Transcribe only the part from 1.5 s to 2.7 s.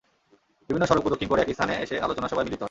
স্থানে এসে আলোচনা সভায় মিলিত হয়।